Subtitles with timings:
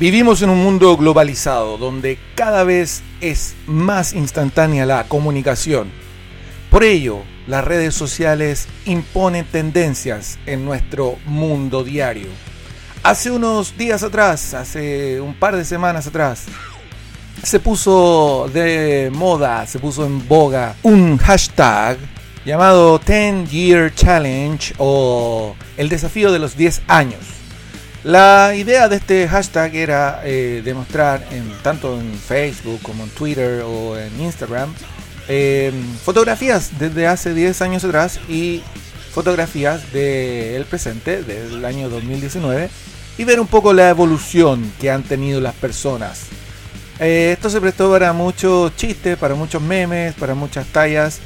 [0.00, 5.92] Vivimos en un mundo globalizado donde cada vez es más instantánea la comunicación.
[6.70, 12.28] Por ello, las redes sociales imponen tendencias en nuestro mundo diario.
[13.02, 16.46] Hace unos días atrás, hace un par de semanas atrás,
[17.42, 21.98] se puso de moda, se puso en boga un hashtag
[22.46, 27.39] llamado 10 Year Challenge o el desafío de los 10 años.
[28.02, 33.62] La idea de este hashtag era eh, demostrar en, tanto en Facebook como en Twitter
[33.62, 34.72] o en Instagram
[35.28, 38.62] em, fotografías desde hace 10 años atrás y
[39.12, 42.70] fotografías del presente, del año 2019,
[43.18, 46.22] y ver un poco la evolución que han tenido las personas.
[47.00, 51.18] Eh, esto se prestó para muchos chistes, para muchos memes, para muchas tallas.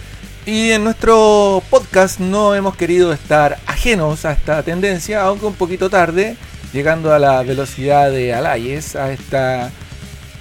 [0.45, 5.89] Y en nuestro podcast no hemos querido estar ajenos a esta tendencia, aunque un poquito
[5.89, 6.37] tarde
[6.75, 9.71] llegando a la velocidad de Alayes, a esta,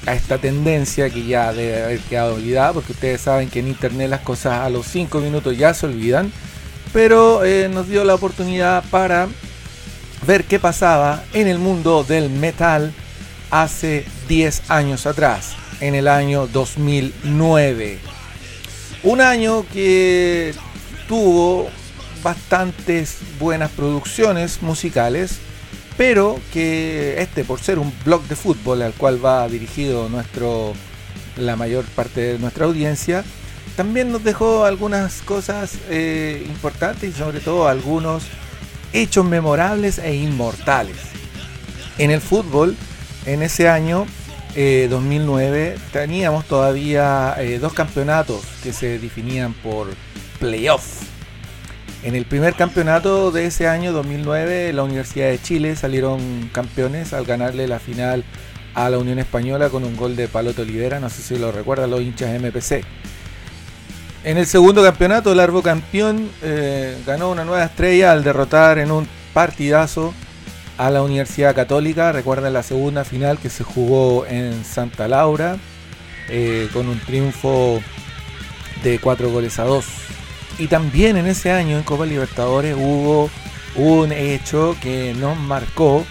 [0.07, 4.09] a esta tendencia que ya debe haber quedado olvidada, porque ustedes saben que en internet
[4.09, 6.33] las cosas a los 5 minutos ya se olvidan,
[6.91, 9.27] pero eh, nos dio la oportunidad para
[10.25, 12.91] ver qué pasaba en el mundo del metal
[13.51, 17.99] hace 10 años atrás, en el año 2009.
[19.03, 20.55] Un año que
[21.07, 21.69] tuvo
[22.23, 25.37] bastantes buenas producciones musicales,
[25.97, 30.73] pero que este, por ser un blog de fútbol al cual va dirigido nuestro,
[31.37, 33.23] la mayor parte de nuestra audiencia,
[33.75, 38.23] también nos dejó algunas cosas eh, importantes y sobre todo algunos
[38.91, 40.97] hechos memorables e inmortales.
[41.97, 42.75] En el fútbol,
[43.25, 44.05] en ese año
[44.55, 49.87] 2009, eh, teníamos todavía eh, dos campeonatos que se definían por
[50.39, 51.12] playoff
[52.03, 57.23] en el primer campeonato de ese año 2009, la Universidad de Chile salieron campeones al
[57.23, 58.25] ganarle la final
[58.75, 61.91] a la Unión Española con un gol de Paloto Olivera, no sé si lo recuerdan
[61.91, 62.83] los hinchas MPC.
[64.25, 68.91] En el segundo campeonato, el Arbo campeón eh, ganó una nueva estrella al derrotar en
[68.91, 70.13] un partidazo
[70.77, 72.11] a la Universidad Católica.
[72.11, 75.57] Recuerden la segunda final que se jugó en Santa Laura
[76.29, 77.81] eh, con un triunfo
[78.83, 79.85] de cuatro goles a dos.
[80.57, 83.29] Y también en ese año en Copa Libertadores hubo
[83.75, 86.05] un hecho que nos marcó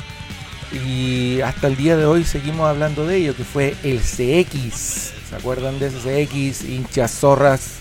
[0.72, 5.12] y hasta el día de hoy seguimos hablando de ello, que fue el CX.
[5.28, 6.64] ¿Se acuerdan de ese CX?
[6.64, 7.74] Hinchas zorras.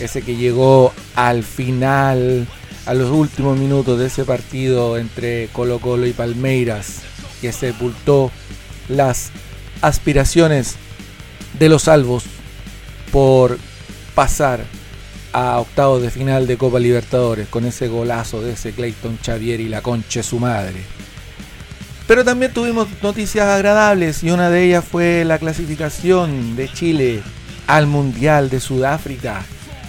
[0.00, 2.46] Ese que llegó al final,
[2.86, 7.02] a los últimos minutos de ese partido entre Colo Colo y Palmeiras,
[7.40, 8.30] que sepultó
[8.88, 9.30] las
[9.80, 10.76] aspiraciones
[11.58, 12.24] de los salvos
[13.10, 13.58] por
[14.14, 14.64] pasar
[15.32, 19.68] a octavos de final de Copa Libertadores con ese golazo de ese Clayton Xavier y
[19.68, 20.82] la concha su madre.
[22.06, 27.22] Pero también tuvimos noticias agradables y una de ellas fue la clasificación de Chile
[27.66, 29.44] al Mundial de Sudáfrica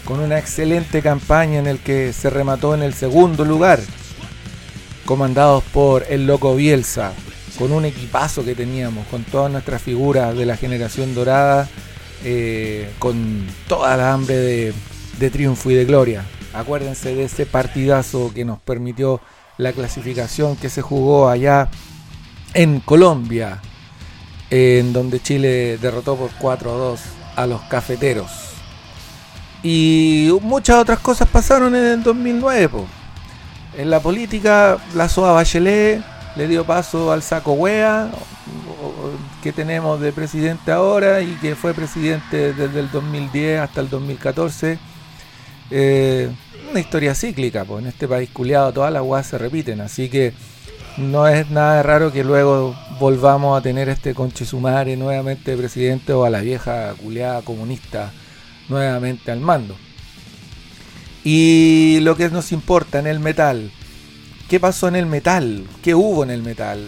[0.08, 3.82] con una excelente campaña en el que se remató en el segundo lugar,
[5.06, 7.12] comandados por el loco Bielsa,
[7.60, 11.68] con un equipazo que teníamos, con todas nuestras figuras de la generación dorada,
[12.24, 14.74] eh, con toda la hambre de,
[15.20, 16.26] de triunfo y de gloria.
[16.54, 19.22] Acuérdense de ese partidazo que nos permitió
[19.58, 21.70] la clasificación que se jugó allá
[22.54, 23.62] en Colombia,
[24.50, 27.02] en donde Chile derrotó por 4 a 2
[27.36, 28.32] a los cafeteros.
[29.64, 32.86] Y muchas otras cosas pasaron en el 2009.
[33.78, 36.02] En la política, la SOA Bachelet
[36.36, 38.10] le dio paso al saco wea
[39.42, 44.78] que tenemos de presidente ahora y que fue presidente desde el 2010 hasta el 2014
[45.72, 46.30] eh,
[46.72, 50.34] una historia cíclica, pues en este país culiado todas las guas se repiten, así que
[50.98, 56.30] no es nada raro que luego volvamos a tener este conchesumare nuevamente presidente o a
[56.30, 58.12] la vieja culiada comunista
[58.68, 59.76] nuevamente al mando.
[61.24, 63.72] Y lo que nos importa en el metal,
[64.50, 65.68] ¿qué pasó en el metal?
[65.84, 66.84] ¿Qué hubo en el metal?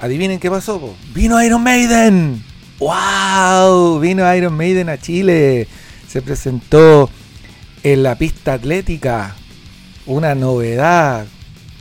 [0.00, 2.44] Adivinen qué pasó, vino Iron Maiden.
[2.78, 4.00] ¡Wow!
[4.00, 5.68] Vino Iron Maiden a Chile.
[6.08, 7.08] Se presentó
[7.82, 9.34] en la pista atlética,
[10.06, 11.26] una novedad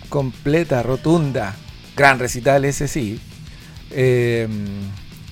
[0.09, 1.55] completa, rotunda,
[1.95, 3.19] gran recital ese sí.
[3.91, 4.67] Em,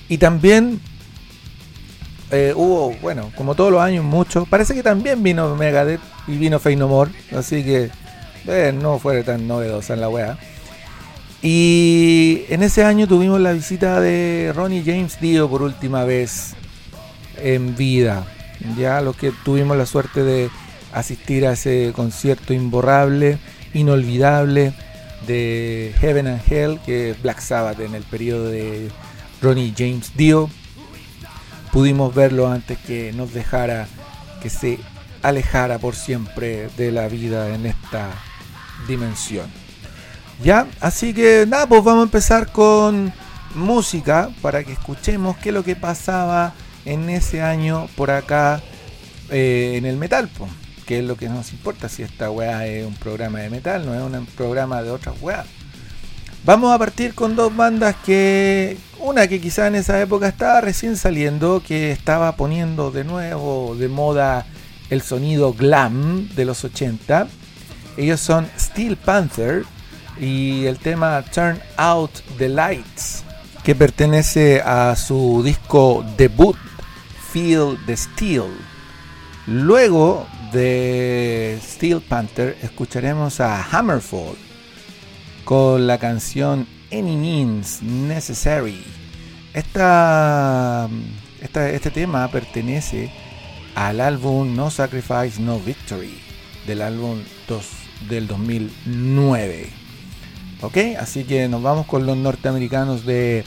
[0.07, 0.79] y también
[2.31, 4.45] eh, hubo, bueno, como todos los años, mucho.
[4.45, 7.89] Parece que también vino Megadeth y vino Fey No así que
[8.47, 10.37] eh, no fue tan novedosa en la wea.
[11.41, 16.53] Y en ese año tuvimos la visita de Ronnie James Dio por última vez
[17.37, 18.25] en vida
[18.77, 20.49] ya los que tuvimos la suerte de
[20.93, 23.39] asistir a ese concierto imborrable,
[23.73, 24.73] inolvidable,
[25.27, 28.89] de Heaven and Hell, que es Black Sabbath en el periodo de
[29.41, 30.49] Ronnie James Dio.
[31.71, 33.87] Pudimos verlo antes que nos dejara,
[34.41, 34.79] que se
[35.21, 38.09] alejara por siempre de la vida en esta
[38.87, 39.47] dimensión.
[40.43, 43.13] Ya, así que nada, pues vamos a empezar con
[43.55, 46.53] música para que escuchemos qué es lo que pasaba
[46.85, 48.61] en ese año por acá
[49.29, 50.29] eh, en el metal,
[50.85, 53.93] que es lo que nos importa si esta weá es un programa de metal, no
[53.93, 55.45] es un programa de otras weas.
[56.45, 60.95] Vamos a partir con dos bandas que, una que quizá en esa época estaba recién
[60.95, 64.45] saliendo, que estaba poniendo de nuevo de moda
[64.89, 67.27] el sonido glam de los 80.
[67.97, 69.65] Ellos son Steel Panther
[70.19, 73.23] y el tema Turn Out the Lights,
[73.63, 76.55] que pertenece a su disco debut
[77.31, 78.49] Feel the Steel.
[79.45, 84.35] Luego de Steel Panther escucharemos a Hammerfall
[85.45, 88.83] con la canción Any Means Necessary.
[89.53, 90.89] Esta,
[91.41, 93.11] este tema pertenece
[93.75, 96.19] al álbum No Sacrifice, No Victory
[96.65, 97.65] del álbum 2
[98.09, 99.69] del 2009.
[100.61, 103.45] Ok, así que nos vamos con los norteamericanos de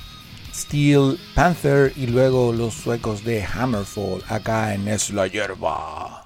[0.54, 6.21] Steel Panther y luego los suecos de Hammerfall acá en Es la Hierba.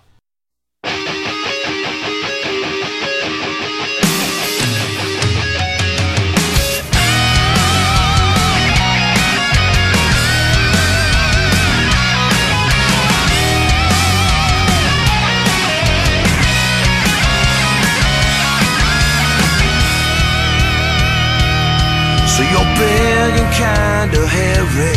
[22.36, 24.92] So you're big and kinda hairy,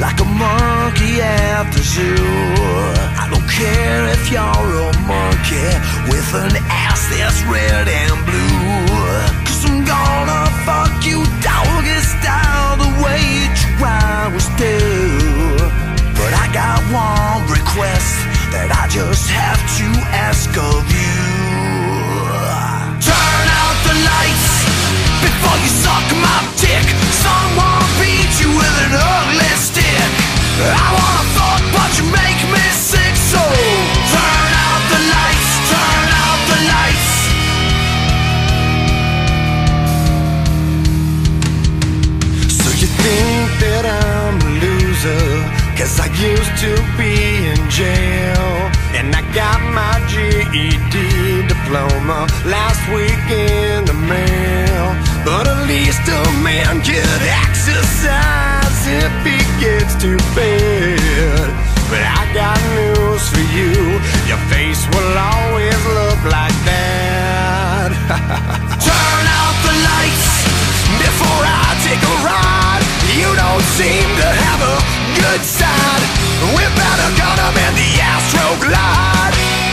[0.00, 2.16] like a monkey at the zoo.
[3.22, 5.68] I don't care if you're a monkey
[6.10, 9.06] with an ass that's red and blue.
[9.46, 14.78] Cause I'm gonna fuck you doggy style the way you always do.
[16.18, 18.12] But I got one request
[18.50, 19.86] that I just have to
[20.26, 21.41] ask of you.
[46.22, 48.70] Used to be in jail.
[48.94, 50.94] And I got my GED
[51.50, 54.86] diploma last week in the mail.
[55.26, 61.50] But at least a man can exercise if he gets too bad.
[61.90, 63.74] But I got news for you.
[64.30, 67.90] Your face will always look like that.
[68.86, 70.30] Turn out the lights
[71.02, 72.84] before I take a ride.
[73.10, 76.02] You don't seem to have a good side.
[76.54, 79.71] We're better gonna man the astroglide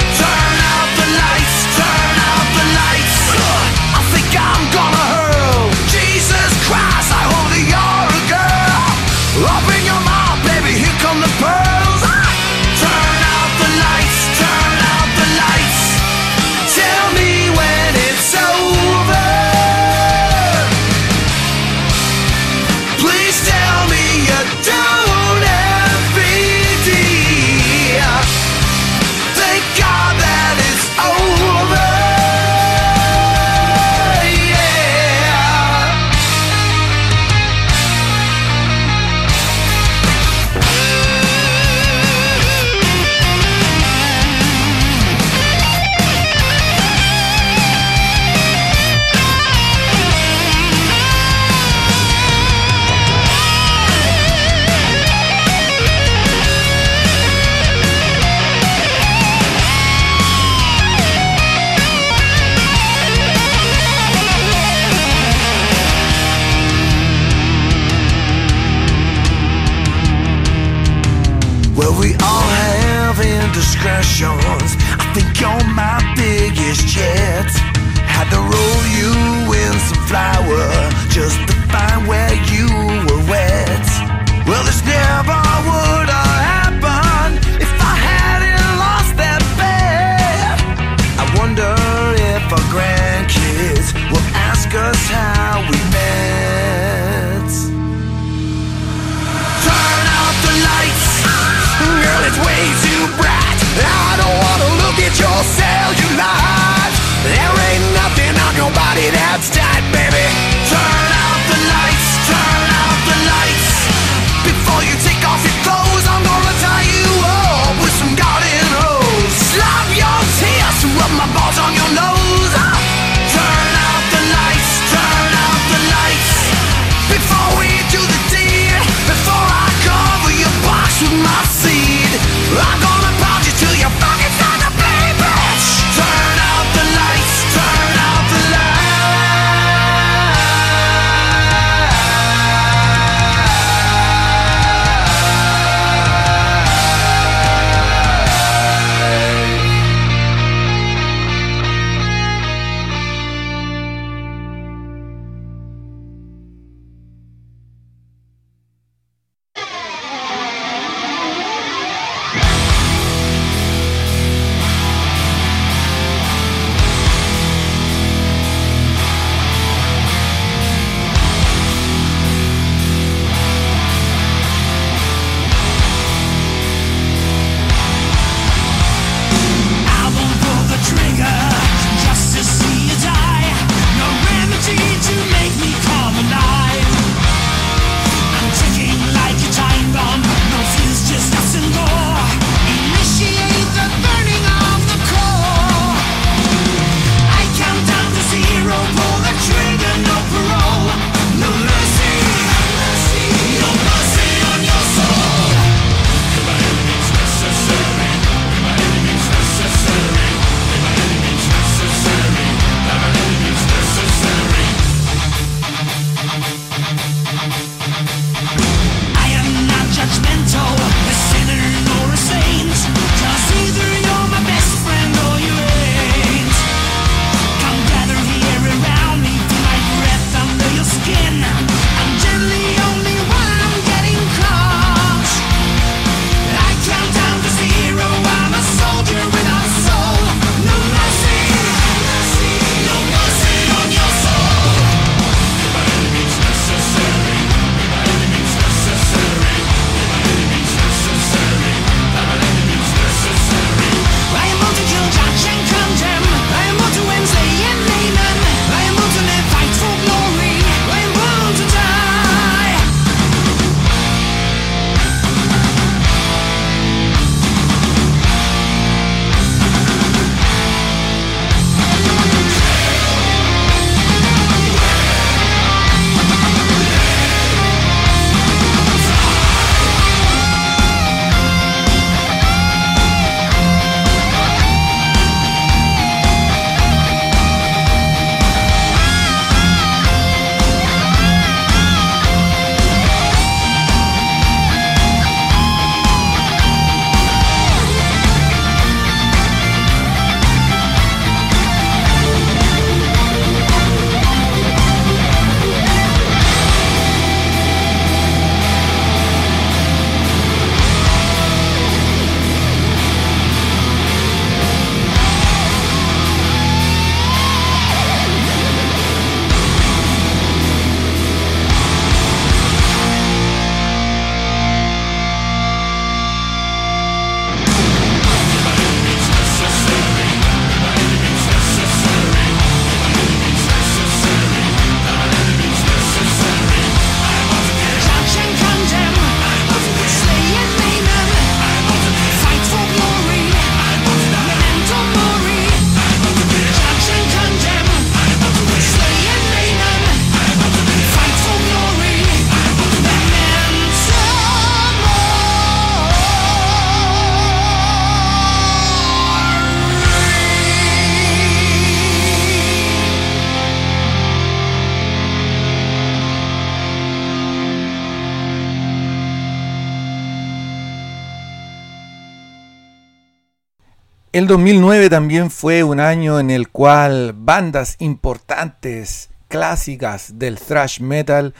[374.40, 381.54] El 2009 también fue un año en el cual bandas importantes, clásicas del thrash metal,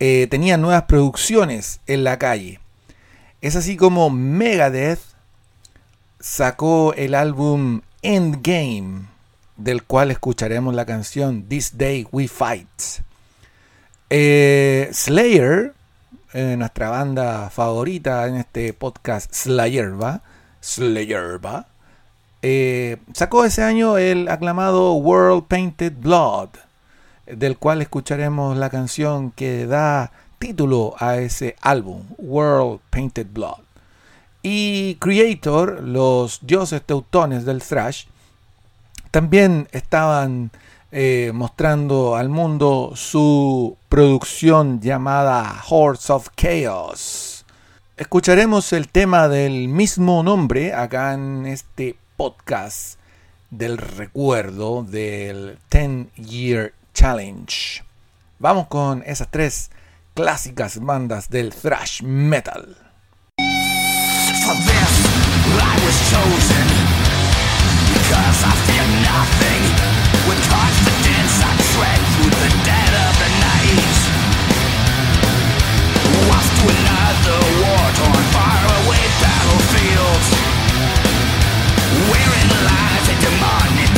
[0.00, 2.58] eh, tenían nuevas producciones en la calle.
[3.40, 4.98] Es así como Megadeth
[6.18, 9.02] sacó el álbum Endgame,
[9.56, 12.66] del cual escucharemos la canción This Day We Fight.
[14.10, 15.74] Eh, Slayer,
[16.32, 20.22] eh, nuestra banda favorita en este podcast, Slayer, ¿va?
[22.42, 26.48] Eh, sacó ese año el aclamado World Painted Blood,
[27.26, 33.60] del cual escucharemos la canción que da título a ese álbum, World Painted Blood.
[34.42, 38.06] Y Creator, los dioses teutones del thrash,
[39.10, 40.50] también estaban
[40.92, 47.44] eh, mostrando al mundo su producción llamada Hordes of Chaos.
[47.98, 52.98] Escucharemos el tema del mismo nombre acá en este podcast
[53.48, 57.82] del recuerdo del 10 Year Challenge.
[58.38, 59.70] Vamos con esas tres
[60.12, 62.76] clásicas bandas del thrash metal.
[64.44, 64.92] For this,
[65.48, 66.68] I was chosen
[67.96, 69.64] because I fear nothing.
[70.28, 73.96] With confidence, I tread through the dead of the night.
[76.28, 77.59] Off to another
[83.10, 83.89] lies a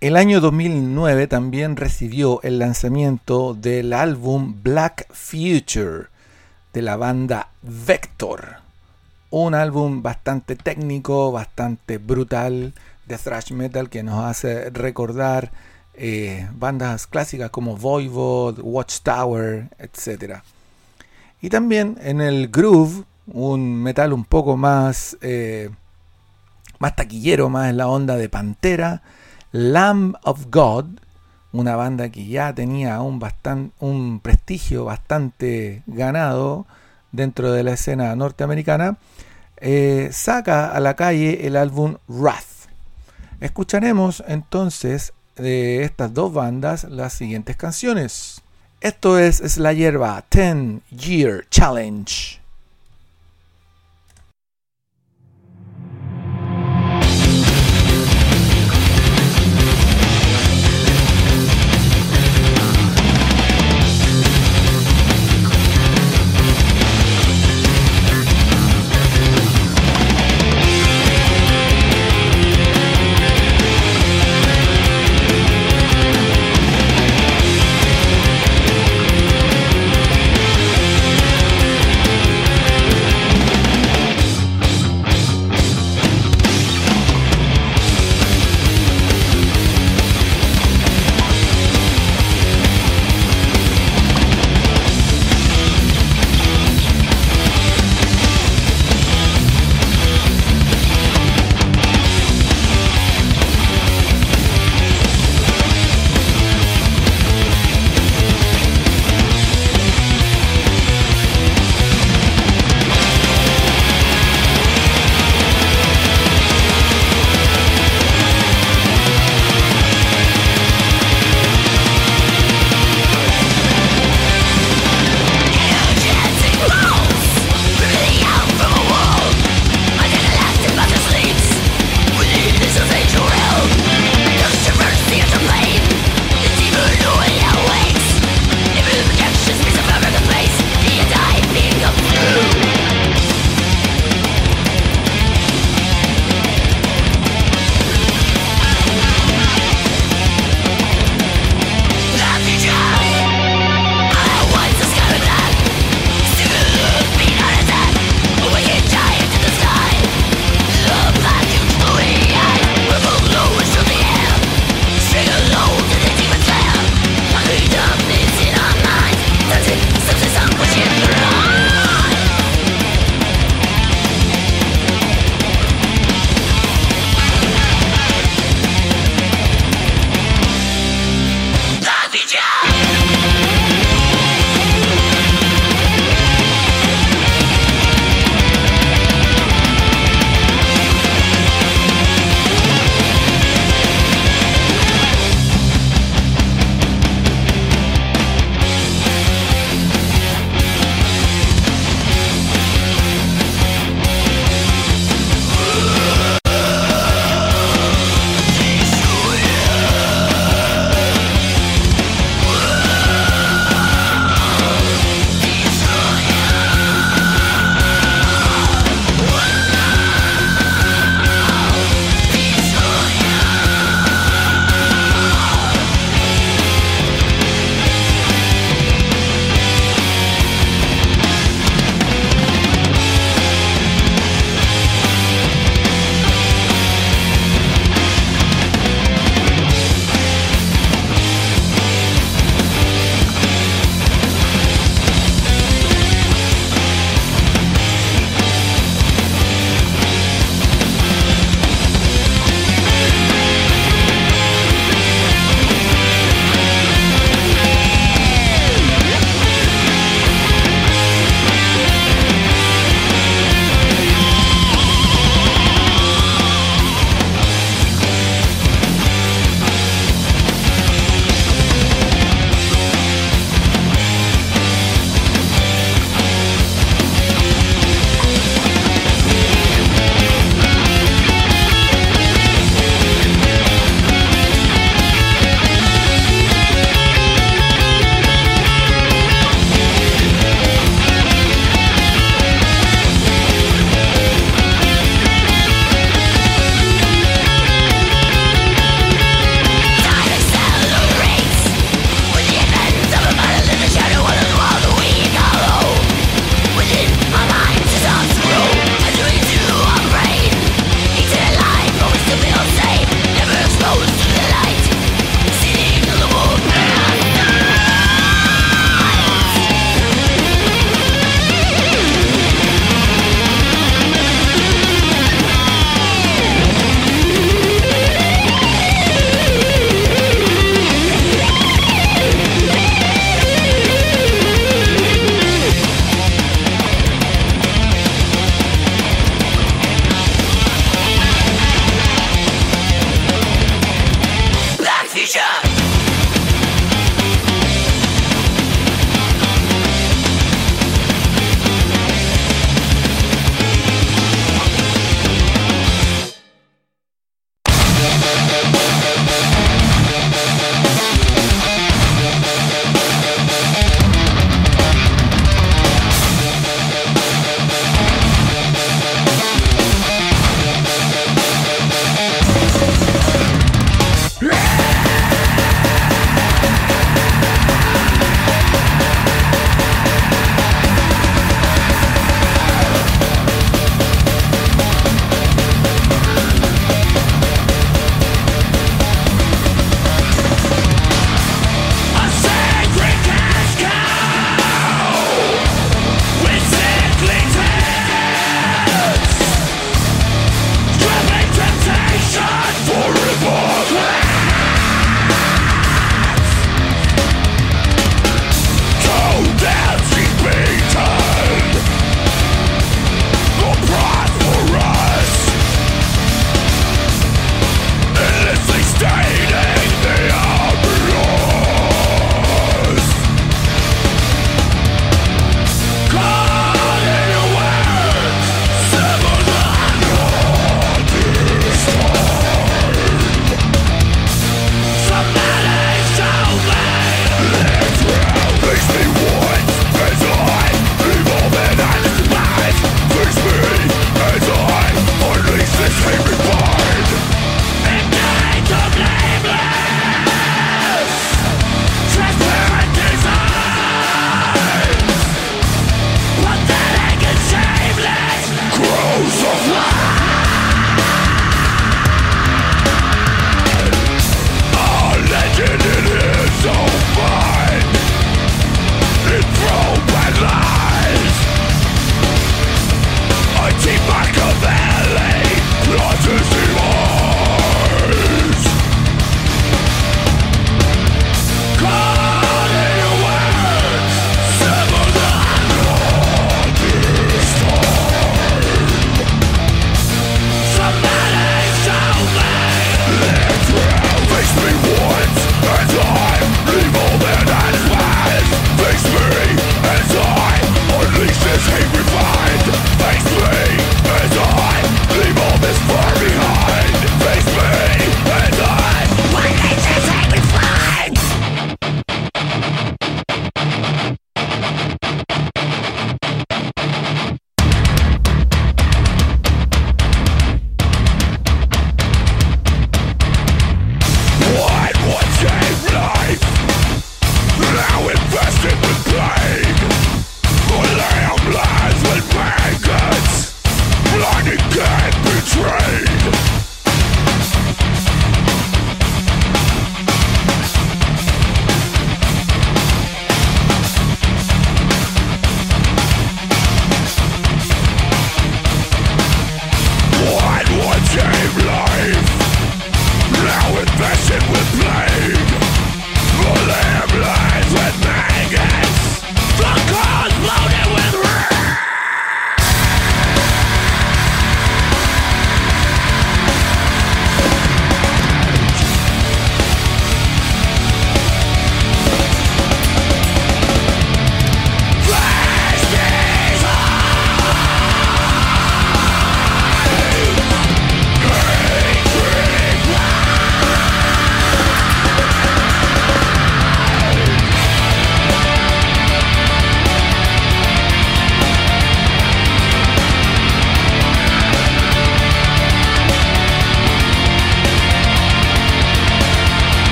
[0.00, 6.06] El año 2009 también recibió el lanzamiento del álbum Black Future
[6.72, 8.60] de la banda Vector.
[9.28, 12.72] Un álbum bastante técnico, bastante brutal
[13.04, 15.52] de thrash metal que nos hace recordar
[15.92, 20.36] eh, bandas clásicas como Voivod, Watchtower, etc.
[21.42, 25.68] Y también en el groove, un metal un poco más, eh,
[26.78, 29.02] más taquillero, más en la onda de Pantera
[29.52, 30.86] Lamb of God,
[31.52, 33.20] una banda que ya tenía un,
[33.80, 36.66] un prestigio bastante ganado
[37.12, 38.96] dentro de la escena norteamericana,
[39.56, 42.68] eh, saca a la calle el álbum Wrath.
[43.40, 48.42] Escucharemos entonces de estas dos bandas las siguientes canciones.
[48.80, 52.39] Esto es La Hierba 10 Year Challenge.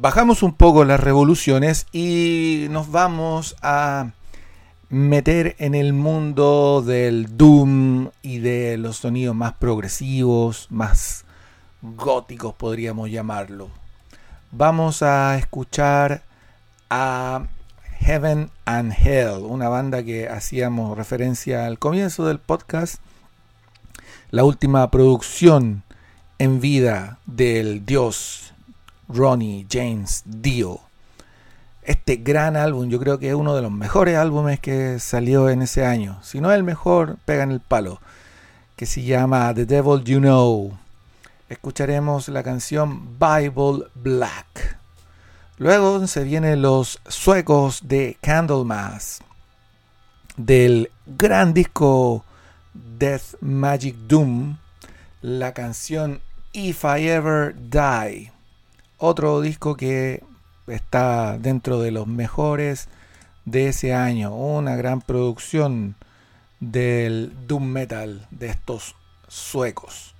[0.00, 4.12] Bajamos un poco las revoluciones y nos vamos a
[4.88, 11.26] meter en el mundo del doom y de los sonidos más progresivos, más
[11.82, 13.68] góticos podríamos llamarlo.
[14.52, 16.22] Vamos a escuchar
[16.88, 17.42] a
[17.98, 23.02] Heaven and Hell, una banda que hacíamos referencia al comienzo del podcast,
[24.30, 25.82] la última producción
[26.38, 28.49] en vida del dios
[29.12, 30.80] Ronnie James Dio.
[31.82, 35.62] Este gran álbum, yo creo que es uno de los mejores álbumes que salió en
[35.62, 36.18] ese año.
[36.22, 38.00] Si no el mejor, pega en el palo.
[38.76, 40.78] Que se llama The Devil You Know.
[41.48, 44.78] Escucharemos la canción Bible Black.
[45.58, 49.20] Luego se vienen los suecos de Candlemas.
[50.36, 52.24] Del gran disco
[52.98, 54.58] Death Magic Doom.
[55.22, 56.20] La canción
[56.52, 58.29] If I Ever Die.
[59.02, 60.22] Otro disco que
[60.66, 62.88] está dentro de los mejores
[63.46, 64.34] de ese año.
[64.34, 65.96] Una gran producción
[66.60, 68.96] del Doom Metal de estos
[69.26, 70.14] suecos.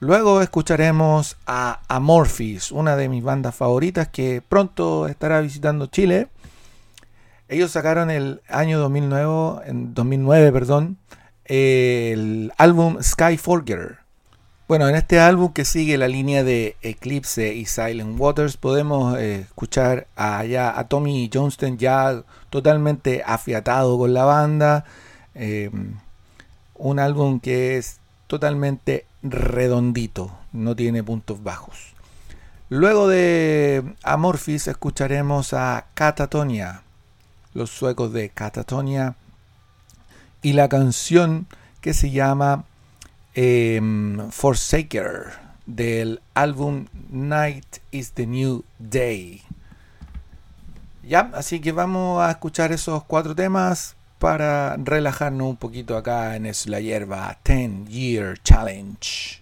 [0.00, 6.28] Luego escucharemos a Amorphis, una de mis bandas favoritas que pronto estará visitando Chile.
[7.48, 10.96] Ellos sacaron el año 2009, en 2009 perdón,
[11.44, 14.01] el álbum Skyforger
[14.72, 19.40] bueno, en este álbum que sigue la línea de Eclipse y Silent Waters podemos eh,
[19.40, 24.86] escuchar allá a Tommy Johnston ya totalmente afiatado con la banda.
[25.34, 25.96] Em,
[26.72, 27.98] un álbum que es
[28.28, 31.92] totalmente redondito, no tiene puntos bajos.
[32.70, 36.80] Luego de Amorphis escucharemos a Catatonia,
[37.52, 39.16] los suecos de Catatonia,
[40.40, 41.46] y la canción
[41.82, 42.64] que se llama
[43.34, 45.32] Em, Forsaker
[45.64, 49.42] del álbum Night is the New Day.
[51.02, 56.50] Ya, así que vamos a escuchar esos cuatro temas para relajarnos un poquito acá en
[56.66, 59.41] la Hierba 10 Year Challenge.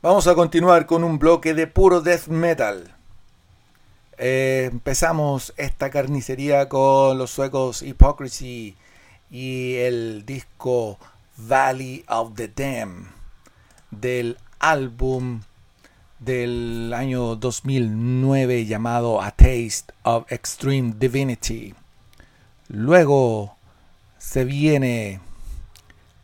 [0.00, 2.94] Vamos a continuar con un bloque de puro death metal.
[4.16, 8.76] Eh, empezamos esta carnicería con los suecos Hypocrisy
[9.28, 11.00] y el disco
[11.36, 13.08] Valley of the Dam
[13.90, 15.40] del álbum
[16.20, 21.74] del año 2009 llamado A Taste of Extreme Divinity.
[22.68, 23.56] Luego
[24.18, 25.18] se viene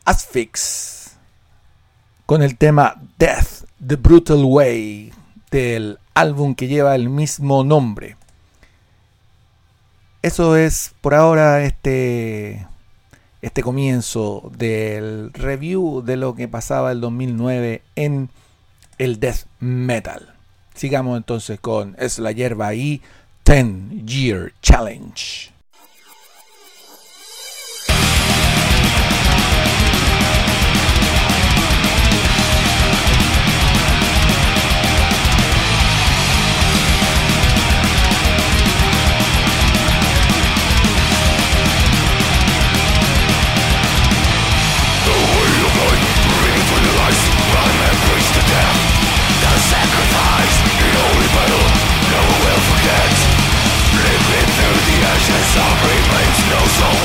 [0.04, 1.03] Asphyx
[2.26, 5.12] con el tema Death, The Brutal Way
[5.50, 8.16] del álbum que lleva el mismo nombre.
[10.22, 12.66] Eso es por ahora este
[13.42, 18.30] este comienzo del review de lo que pasaba el 2009 en
[18.96, 20.34] el death metal.
[20.74, 23.02] Sigamos entonces con Es la hierba y
[23.44, 25.53] 10 Year Challenge.
[56.54, 57.03] no soul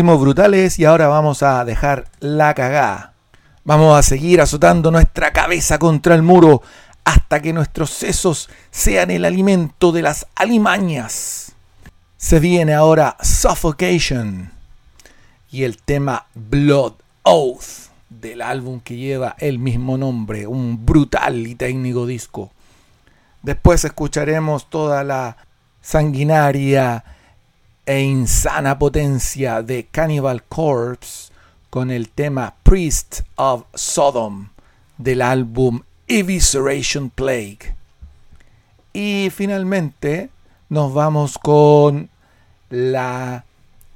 [0.00, 3.12] brutales y ahora vamos a dejar la cagada.
[3.64, 6.62] Vamos a seguir azotando nuestra cabeza contra el muro
[7.04, 11.52] hasta que nuestros sesos sean el alimento de las alimañas.
[12.16, 14.52] Se viene ahora Suffocation
[15.50, 16.94] y el tema Blood
[17.24, 22.50] Oath del álbum que lleva el mismo nombre, un brutal y técnico disco.
[23.42, 25.36] Después escucharemos toda la
[25.80, 27.04] sanguinaria
[27.84, 31.32] e insana potencia de Cannibal Corpse
[31.70, 34.48] con el tema Priest of Sodom
[34.98, 37.74] del álbum Evisceration Plague.
[38.92, 40.30] Y finalmente
[40.68, 42.10] nos vamos con
[42.70, 43.44] la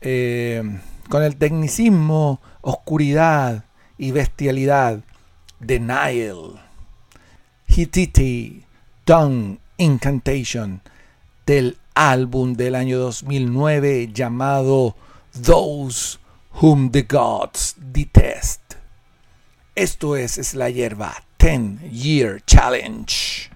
[0.01, 0.63] eh,
[1.09, 3.65] con el tecnicismo, oscuridad
[3.99, 5.01] y bestialidad
[5.61, 6.61] de Nile.
[7.69, 8.63] Hittite
[9.05, 10.81] Tongue Incantation
[11.45, 14.95] del álbum del año 2009 llamado
[15.43, 16.19] Those
[16.61, 18.75] Whom the Gods Detest.
[19.75, 23.56] Esto es, es la hierba 10 Year Challenge.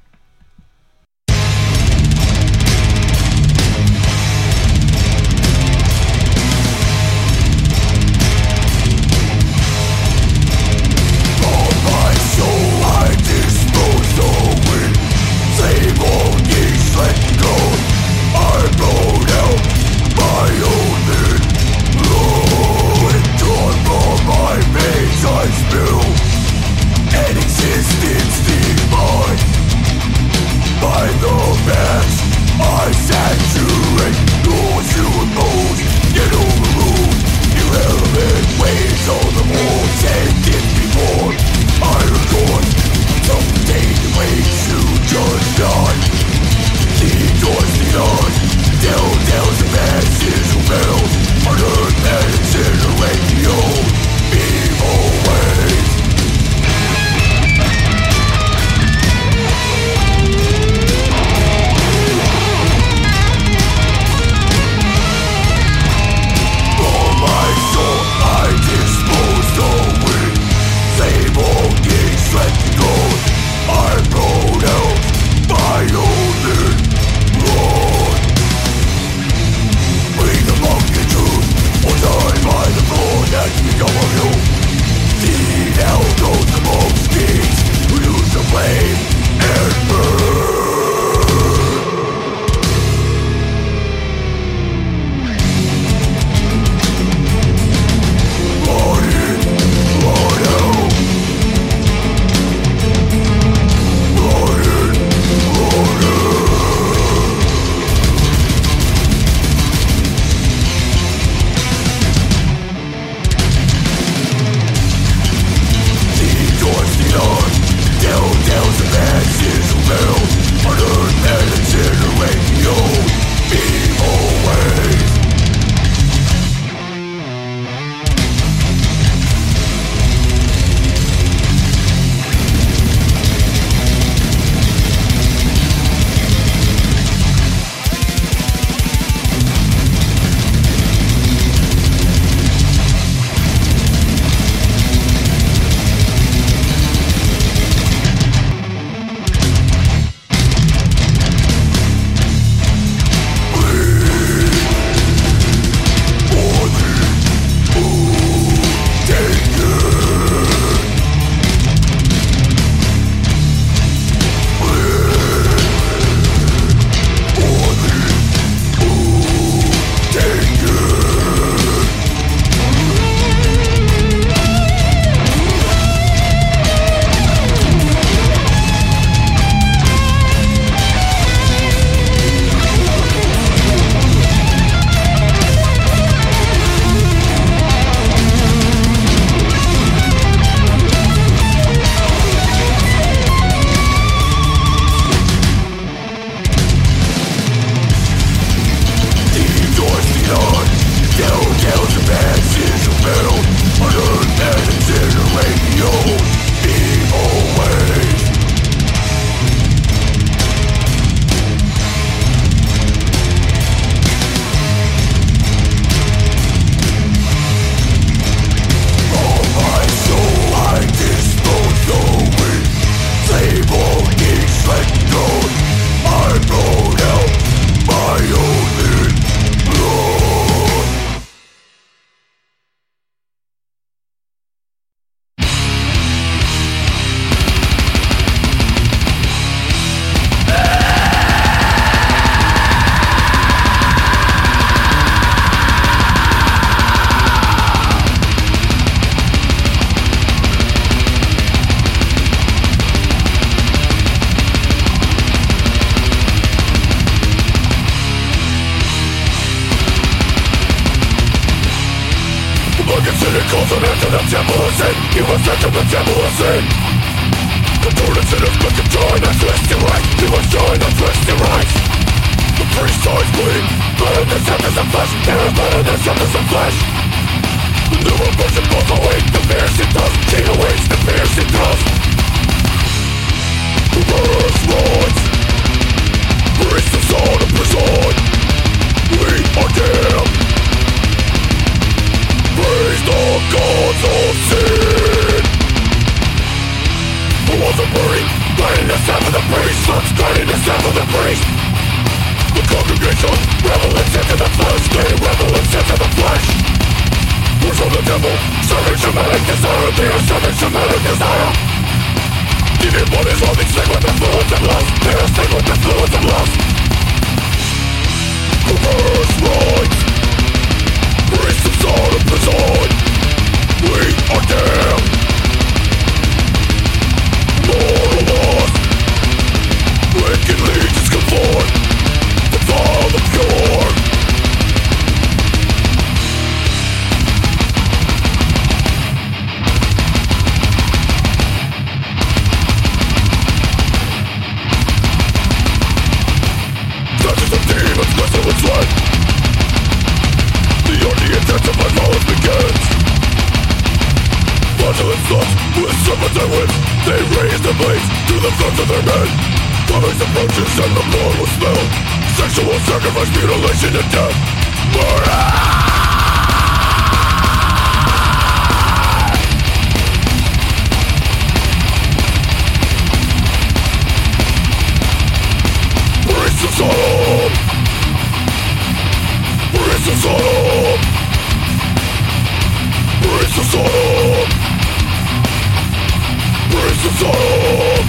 [387.01, 388.07] Priests of Sodom!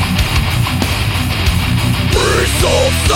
[2.11, 3.07] Priests of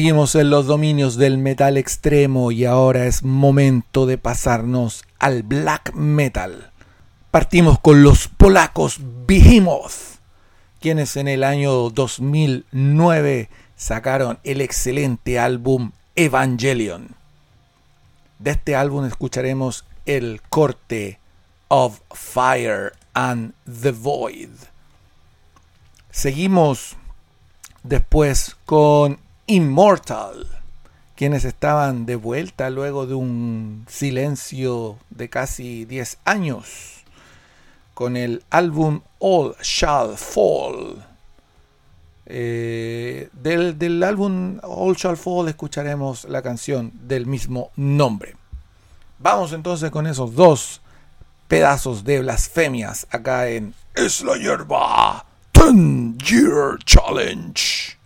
[0.00, 5.92] Seguimos en los dominios del metal extremo y ahora es momento de pasarnos al black
[5.92, 6.70] metal.
[7.30, 9.92] Partimos con los polacos Behemoth,
[10.80, 17.08] quienes en el año 2009 sacaron el excelente álbum Evangelion.
[18.38, 21.18] De este álbum escucharemos el corte
[21.68, 23.52] of Fire and
[23.82, 24.48] the Void.
[26.10, 26.96] Seguimos
[27.82, 29.18] después con
[29.50, 30.46] Immortal,
[31.16, 37.02] quienes estaban de vuelta luego de un silencio de casi 10 años,
[37.92, 41.04] con el álbum All Shall Fall.
[42.26, 48.36] Eh, del, del álbum All Shall Fall escucharemos la canción del mismo nombre.
[49.18, 50.80] Vamos entonces con esos dos
[51.48, 57.99] pedazos de blasfemias acá en Es la hierba 10 Year Challenge.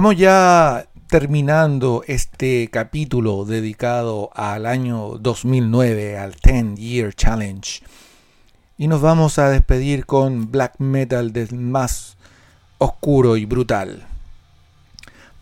[0.00, 7.82] Vamos ya terminando este capítulo dedicado al año 2009, al 10 Year Challenge.
[8.76, 12.16] Y nos vamos a despedir con black metal del más
[12.78, 14.06] oscuro y brutal.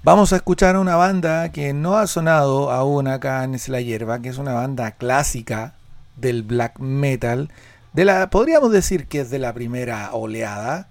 [0.03, 4.23] Vamos a escuchar a una banda que no ha sonado aún acá en la Hierba,
[4.23, 5.75] que es una banda clásica
[6.17, 7.51] del black metal.
[7.93, 10.89] De la, podríamos decir que es de la primera oleada.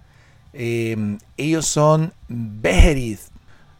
[0.53, 3.33] Eh, ellos son Beherit.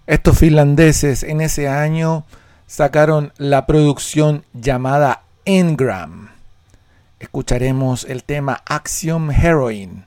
[0.07, 2.25] Estos finlandeses en ese año
[2.67, 6.29] sacaron la producción llamada Engram.
[7.19, 10.03] Escucharemos el tema Axiom Heroine.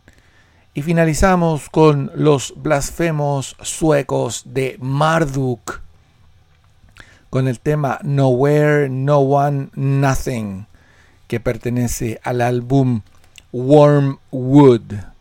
[0.73, 5.81] Y finalizamos con los blasfemos suecos de Marduk.
[7.29, 10.67] Con el tema Nowhere, No One, Nothing.
[11.27, 13.01] Que pertenece al álbum
[13.51, 15.18] Wormwood.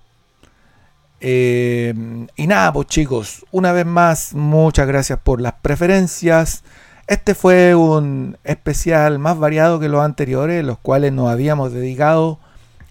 [1.19, 1.93] Eh,
[2.35, 6.63] y nada, pues chicos, una vez más, muchas gracias por las preferencias.
[7.07, 12.39] Este fue un especial más variado que los anteriores, los cuales nos habíamos dedicado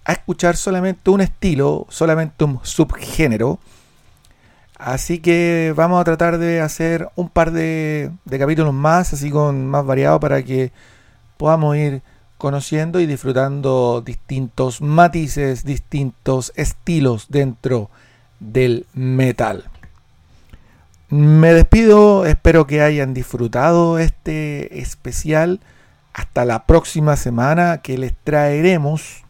[0.03, 3.59] a escuchar solamente un estilo, solamente un subgénero.
[4.77, 9.67] Así que vamos a tratar de hacer un par de, de capítulos más, así con
[9.67, 10.71] más variado, para que
[11.37, 12.01] podamos ir
[12.37, 17.89] conociendo y disfrutando distintos matices, distintos estilos dentro
[18.39, 19.65] del metal.
[21.09, 25.61] Me despido, espero que hayan disfrutado este especial.
[26.13, 29.23] Hasta la próxima semana que les traeremos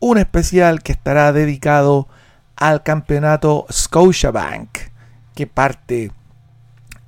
[0.00, 2.08] un especial que estará dedicado
[2.56, 4.68] al campeonato Scotiabank
[5.34, 6.12] que parte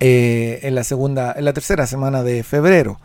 [0.01, 2.99] eh, en la segunda, en la tercera semana de febrero.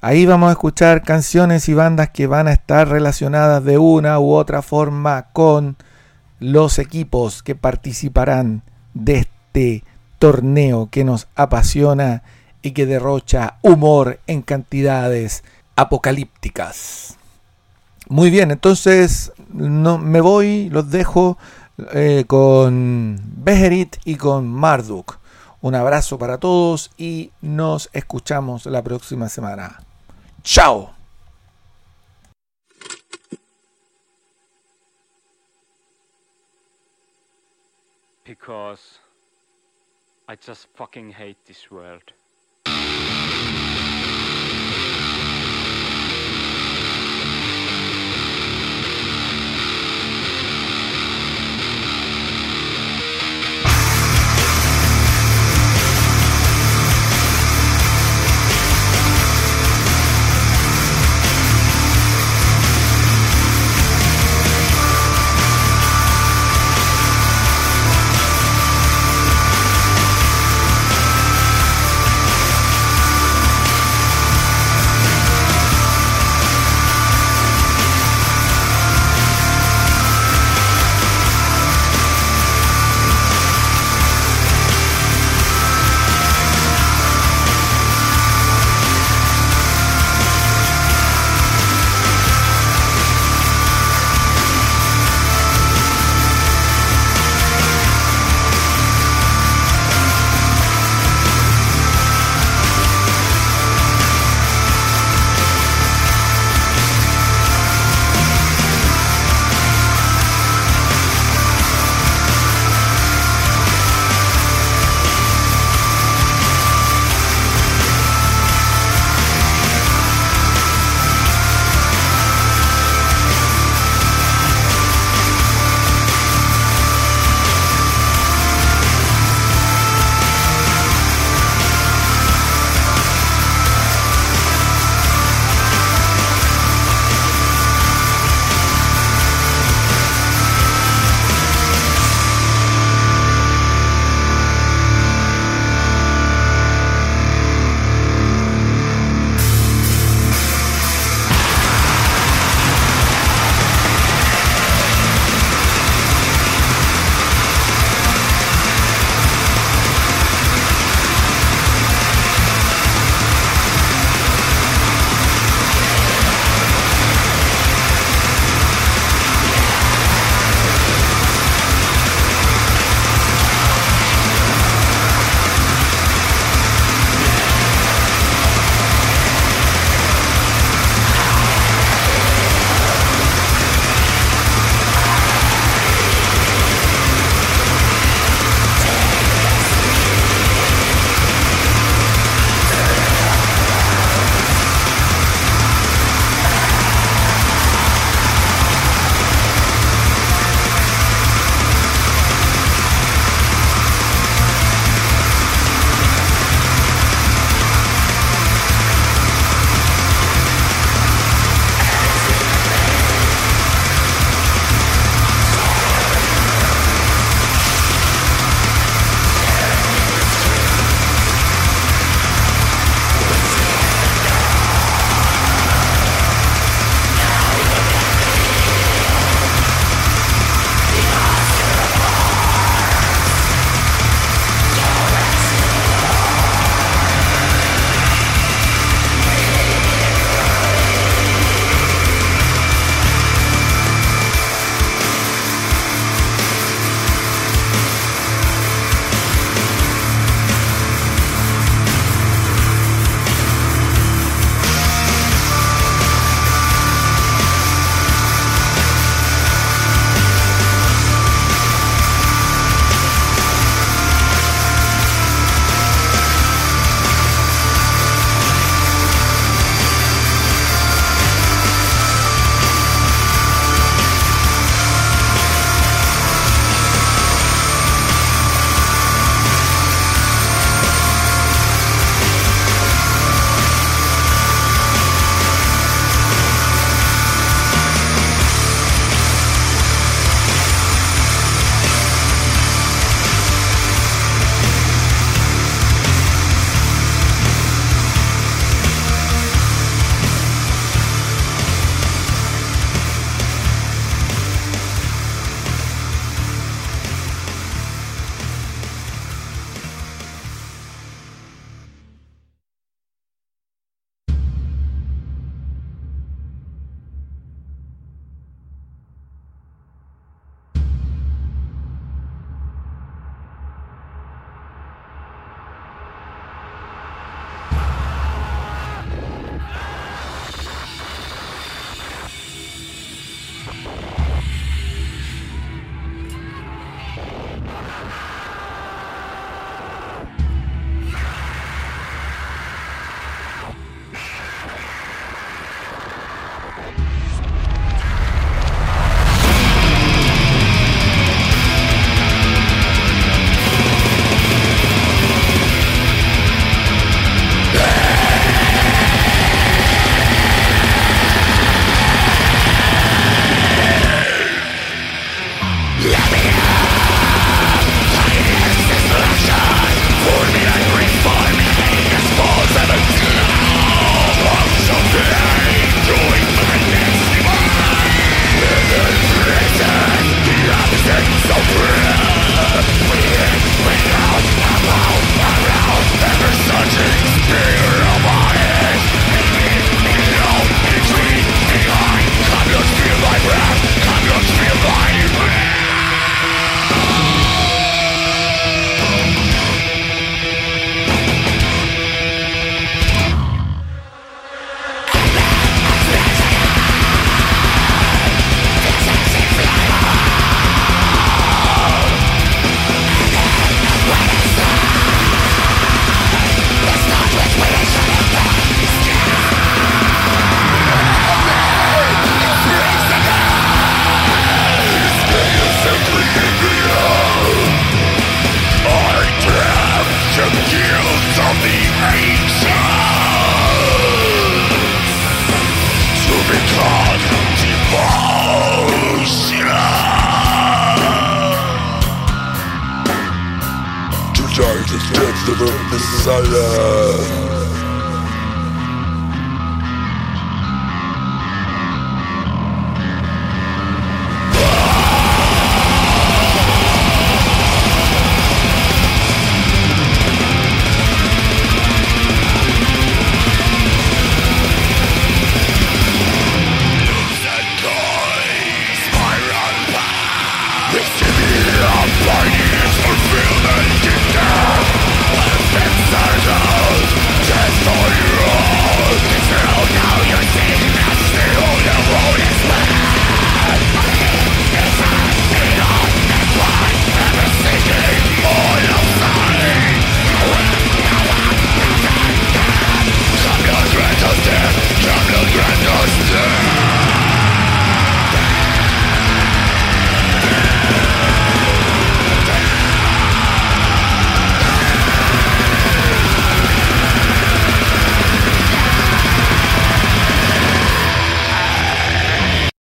[0.00, 4.32] Ahí vamos a escuchar canciones y bandas que van a estar relacionadas de una u
[4.32, 5.76] otra forma con
[6.40, 8.62] los equipos que participarán
[8.94, 9.84] de este
[10.18, 12.22] torneo que nos apasiona
[12.62, 15.44] y que derrocha humor en cantidades
[15.76, 17.16] apocalípticas.
[18.08, 21.38] Muy bien, entonces no, me voy, los dejo
[21.92, 25.18] eh, con Beherit y con Marduk.
[25.60, 29.80] Un abrazo para todos y nos escuchamos la próxima semana.
[30.42, 30.97] ¡Chao!
[38.28, 38.98] Because
[40.28, 42.12] I just fucking hate this world.